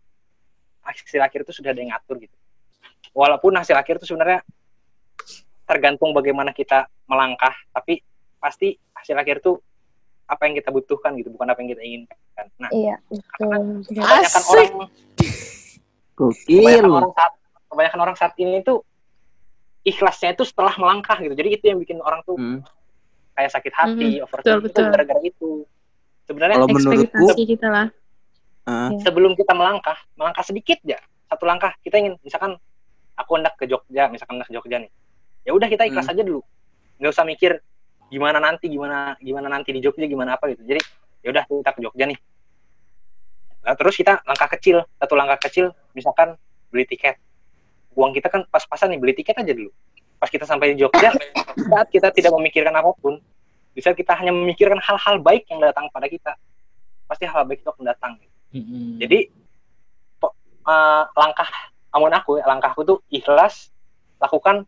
[0.87, 2.37] hasil akhir itu sudah ada yang ngatur gitu.
[3.11, 4.41] Walaupun hasil akhir itu sebenarnya
[5.69, 8.01] tergantung bagaimana kita melangkah tapi
[8.41, 9.61] pasti hasil akhir tuh
[10.25, 12.17] apa yang kita butuhkan gitu bukan apa yang kita inginkan
[12.57, 13.83] nah Iya, betul.
[13.87, 14.47] kebanyakan Asik.
[14.49, 14.69] orang
[16.15, 16.59] Gokil.
[16.59, 17.33] kebanyakan orang saat
[17.69, 18.83] kebanyakan orang saat ini tuh
[19.81, 21.33] ikhlasnya itu setelah melangkah gitu.
[21.33, 22.59] Jadi itu yang bikin orang tuh Hmm.
[23.33, 25.51] kayak sakit hati Mhm, overthinking betul, gara-gara itu.
[26.27, 27.87] Sebenarnya Kalau menurutku, Ekspektasi kita lah.
[28.67, 32.53] ah, sebelum kita melangkah melangkah sedikit ya satu langkah kita ingin misalkan
[33.15, 34.91] aku hendak ke Jogja misalkan hendak ke Jogja nih.
[35.41, 36.43] Ya udah kita ikhlas aja dulu.
[36.99, 37.51] Nggak usah mikir
[38.09, 40.61] gimana nanti gimana gimana nanti di Jogja gimana apa gitu.
[40.67, 40.81] Jadi
[41.23, 42.19] ya udah kita ke Jogja nih.
[43.59, 44.83] Nah, terus kita langkah kecil.
[44.97, 46.39] Satu langkah kecil misalkan
[46.71, 47.19] beli tiket.
[47.97, 49.71] Uang kita kan pas-pasan nih beli tiket aja dulu.
[50.19, 51.11] Pas kita sampai di Jogja
[51.71, 53.19] saat kita tidak memikirkan apa pun
[53.75, 56.35] bisa kita hanya memikirkan hal-hal baik yang datang pada kita
[57.09, 58.13] pasti hal baik itu akan datang.
[58.49, 58.97] Mm-mm.
[58.97, 59.29] jadi
[60.65, 61.49] eh, langkah
[61.93, 63.69] amun aku ya, langkahku tuh ikhlas
[64.17, 64.65] lakukan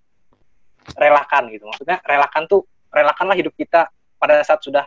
[0.98, 1.66] relakan gitu.
[1.70, 3.90] Maksudnya relakan tuh relakanlah hidup kita
[4.22, 4.86] pada saat sudah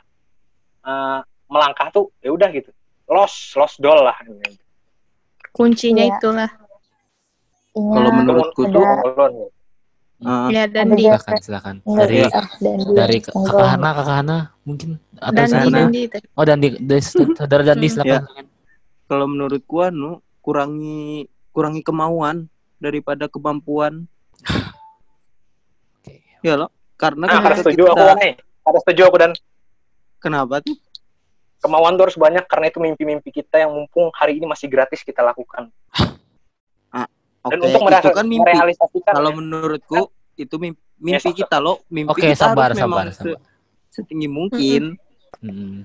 [0.87, 2.71] eh, melangkah tuh ya udah gitu
[3.07, 4.17] lost lost doll lah
[5.51, 6.19] Kuncinya Iya.
[6.19, 6.51] itulah.
[7.75, 8.85] Ingat, Kalau menurutku ada- tuh,
[10.25, 12.19] ah, Ya dan ada di silakan silakan dari
[12.59, 15.71] dan dia- dari kakak Hana kakak Hana mungkin atau dan di siapa?
[15.71, 16.03] dan di
[16.33, 17.03] oh Dandi dari
[17.39, 18.23] saudara Dandi silakan
[19.07, 24.11] kalau menurutku anu kurangi kurangi kemauan daripada kemampuan.
[25.95, 26.15] Oke.
[26.43, 28.33] Ya loh, karena Nah, ketika setuju aku kita- nih.
[28.65, 29.31] Kada setuju aku dan
[30.19, 30.75] kenapa tuh?
[31.65, 35.25] Kemauan tuh harus banyak karena itu mimpi-mimpi kita yang mumpung hari ini masih gratis kita
[35.25, 35.73] lakukan.
[37.45, 38.41] Oke, Dan untuk itu merasa- kan mimpi.
[38.41, 40.01] merealisasikan Kalau ya, menurutku
[40.35, 43.37] itu mimpi, mimpi Ya, kita loh, mimpi Oke, kita sabar, harus sabar, memang sabar.
[43.37, 43.41] se-
[43.91, 44.83] setinggi mungkin.
[45.41, 45.85] Mm-mm.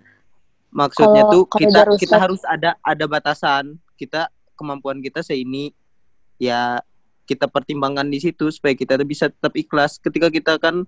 [0.70, 3.76] Maksudnya Kalau- tuh kalau kita kita harus ada ada batasan.
[3.96, 5.76] Kita kemampuan kita seini
[6.40, 6.80] ya
[7.28, 10.88] kita pertimbangkan di situ supaya kita bisa tetap ikhlas ketika kita kan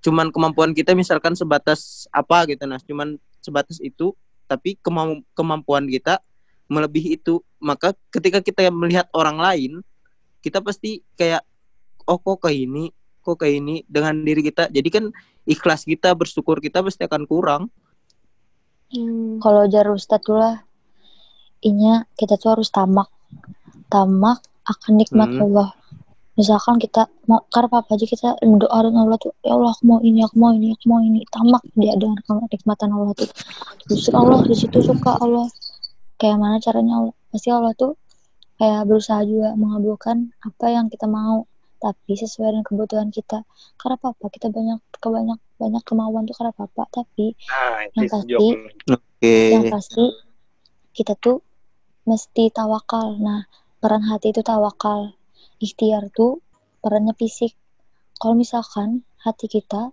[0.00, 4.16] cuman kemampuan kita misalkan sebatas apa gitu nah cuman sebatas itu
[4.50, 6.18] tapi kemam- kemampuan kita
[6.70, 7.42] melebihi itu.
[7.62, 9.72] Maka ketika kita melihat orang lain
[10.40, 11.46] kita pasti kayak
[12.06, 12.94] oh kok kayak ini?
[13.20, 13.76] Kok kayak ini?
[13.86, 14.66] Dengan diri kita.
[14.70, 15.04] Jadi kan
[15.44, 17.62] ikhlas kita bersyukur kita pasti akan kurang.
[19.38, 20.66] Kalau jar Ustadz tuh lah.
[21.60, 23.06] Inya kita tuh harus tamak.
[23.86, 25.42] Tamak akan nikmat Hmm.
[25.46, 25.68] Allah
[26.40, 30.00] misalkan kita mau karena apa aja kita doa dengan Allah tuh ya Allah aku mau
[30.00, 31.20] ini aku mau ini aku mau ini.
[31.28, 32.16] Tamak dia dengan
[32.48, 33.28] kenikmatan Allah tuh.
[33.86, 35.44] Justru Allah di situ suka Allah.
[36.16, 37.14] Kayak mana caranya Allah?
[37.28, 37.92] Pasti Allah tuh
[38.56, 41.44] kayak berusaha juga mengabulkan apa yang kita mau
[41.76, 43.44] tapi sesuai dengan kebutuhan kita.
[43.76, 44.28] Karena apa?
[44.28, 46.82] Kita banyak kebanyak banyak kemauan tuh karena apa?
[46.90, 48.34] Tapi Nah, itu Yang pasti-
[48.88, 49.36] oke.
[49.52, 50.04] yang pasti
[50.92, 51.44] kita tuh
[52.04, 53.16] mesti tawakal.
[53.16, 53.44] Nah,
[53.76, 55.12] peran hati itu tawakal.
[55.60, 56.40] Ikhtiar tuh
[56.80, 57.52] perannya fisik.
[58.16, 59.92] Kalau misalkan hati kita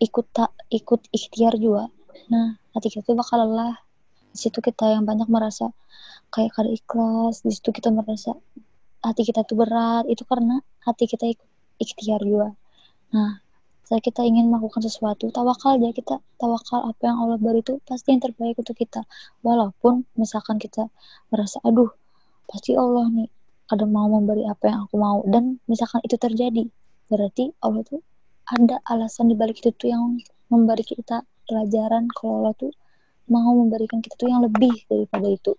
[0.00, 1.92] ikut tak ikut ikhtiar juga,
[2.32, 3.84] nah hati kita tuh bakal lelah.
[4.32, 5.70] Di situ kita yang banyak merasa
[6.32, 7.44] kayak kada ikhlas.
[7.44, 8.32] Di situ kita merasa
[9.04, 10.08] hati kita tuh berat.
[10.08, 12.56] Itu karena hati kita ikut ikhtiar juga.
[13.12, 13.44] Nah,
[13.84, 18.16] saat kita ingin melakukan sesuatu, tawakal aja kita tawakal apa yang Allah beri itu pasti
[18.16, 19.04] yang terbaik untuk kita
[19.44, 20.88] walaupun misalkan kita
[21.28, 21.92] merasa aduh
[22.48, 23.28] pasti Allah nih
[23.64, 26.64] kadang mau memberi apa yang aku mau dan misalkan itu terjadi
[27.08, 28.00] berarti Allah tuh
[28.44, 30.20] ada alasan di balik itu tuh yang
[30.52, 32.72] memberi kita pelajaran kalau Allah tuh
[33.24, 35.52] mau memberikan kita tuh yang lebih daripada itu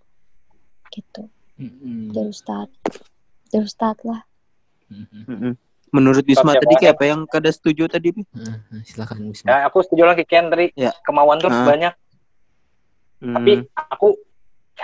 [0.94, 1.26] gitu
[1.58, 2.14] Mm-mm.
[2.14, 2.68] dari Ustad
[3.50, 3.66] dari
[4.06, 4.22] lah.
[4.90, 5.54] Mm-mm.
[5.94, 6.80] Menurut Bisma Siapa tadi ya?
[6.82, 8.10] kayak apa yang kada setuju tadi?
[8.10, 8.22] Bi?
[8.34, 9.46] Nah, silakan Bisma.
[9.48, 10.90] Ya, aku setuju lagi Ken tadi Ya.
[11.02, 11.64] kemauan tuh Ah.
[11.64, 11.94] banyak
[13.16, 13.32] Hmm.
[13.32, 14.12] tapi aku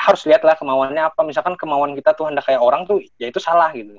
[0.03, 3.38] harus lihat lah kemauannya apa misalkan kemauan kita tuh hendak kayak orang tuh ya itu
[3.38, 3.95] salah gitu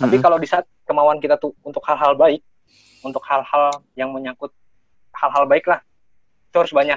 [0.00, 0.24] tapi Mm-mm.
[0.24, 2.40] kalau di saat kemauan kita tuh untuk hal-hal baik
[3.04, 4.48] untuk hal-hal yang menyangkut
[5.12, 5.84] hal-hal baik lah
[6.48, 6.96] itu harus banyak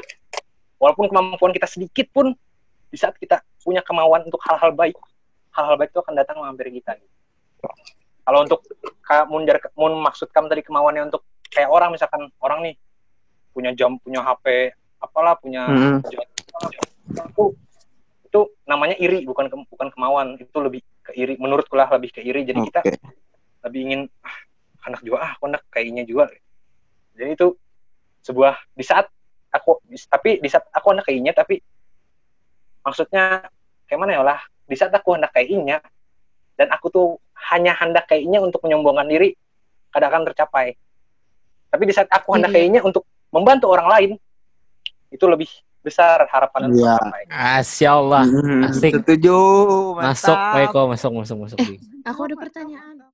[0.79, 2.31] walaupun kemampuan kita sedikit pun
[2.87, 4.95] di saat kita punya kemauan untuk hal-hal baik
[5.51, 6.95] hal-hal baik itu akan datang menghampiri kita
[8.25, 8.63] kalau untuk
[9.03, 9.43] ka- mun,
[10.01, 12.75] maksud kamu tadi kemauannya untuk kayak orang misalkan orang nih
[13.51, 14.71] punya jam punya HP
[15.03, 15.99] apalah punya Mm-mm.
[17.11, 17.43] itu
[18.35, 22.19] itu namanya iri bukan ke- bukan kemauan itu lebih ke iri menurutku lah lebih ke
[22.19, 22.99] iri jadi kita Oke.
[23.63, 24.35] lebih ingin ah,
[24.83, 26.27] anak juga ah aku anak kayaknya juga
[27.15, 27.55] jadi itu
[28.27, 29.07] sebuah di saat
[29.55, 29.79] aku
[30.11, 31.63] tapi di saat aku anak kayaknya tapi
[32.83, 33.47] maksudnya
[33.87, 35.79] kayak mana ya lah di saat aku hendak kayaknya
[36.59, 37.07] dan aku tuh
[37.55, 39.31] hanya hendak kayaknya untuk menyombongkan diri
[39.95, 40.75] kadang akan tercapai
[41.71, 42.67] tapi di saat aku hendak Iya.
[42.67, 44.11] kayaknya untuk membantu orang lain
[45.07, 45.47] itu lebih
[45.85, 48.23] besar harapan untuk tercapai Asya Allah.
[48.25, 48.93] Mm, Asik.
[48.97, 49.37] Setuju.
[50.01, 50.85] Masuk, mantap.
[50.89, 51.57] Masuk, masuk, masuk.
[51.61, 51.77] Bi.
[52.09, 53.04] Aku ada pertanyaan.